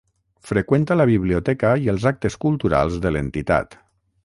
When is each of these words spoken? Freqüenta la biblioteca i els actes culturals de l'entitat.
Freqüenta 0.51 0.97
la 0.97 1.05
biblioteca 1.09 1.75
i 1.85 1.93
els 1.95 2.09
actes 2.13 2.39
culturals 2.47 2.99
de 3.07 3.15
l'entitat. 3.15 3.81